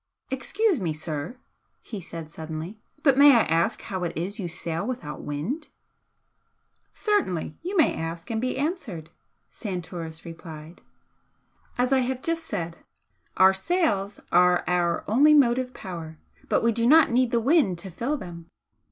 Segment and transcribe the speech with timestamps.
[0.31, 1.37] "Excuse me, sir,"
[1.83, 5.67] he said, suddenly "but may I ask how it is you sail without wind?"
[6.91, 7.55] "Certainly!
[7.61, 9.11] you may ask and be answered!"
[9.51, 10.81] Santoris replied.
[11.77, 12.79] "As I have just said,
[13.37, 16.17] our sails are our only motive power,
[16.49, 18.47] but we do not need the wind to fill them.